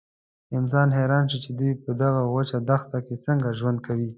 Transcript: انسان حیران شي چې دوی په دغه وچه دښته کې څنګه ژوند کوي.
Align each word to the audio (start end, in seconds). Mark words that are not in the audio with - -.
انسان 0.57 0.87
حیران 0.97 1.25
شي 1.31 1.37
چې 1.45 1.51
دوی 1.59 1.71
په 1.83 1.91
دغه 2.01 2.21
وچه 2.35 2.57
دښته 2.69 2.97
کې 3.05 3.15
څنګه 3.25 3.49
ژوند 3.59 3.79
کوي. 3.85 4.07